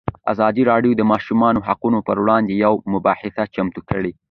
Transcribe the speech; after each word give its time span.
ازادي 0.33 0.63
راډیو 0.71 0.91
د 0.95 0.97
د 0.97 1.03
ماشومانو 1.11 1.65
حقونه 1.67 1.99
پر 2.07 2.17
وړاندې 2.23 2.53
یوه 2.63 2.79
مباحثه 2.93 3.43
چمتو 3.55 3.81
کړې. 3.89 4.11